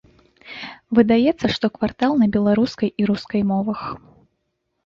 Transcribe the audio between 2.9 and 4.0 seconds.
і рускай мовах.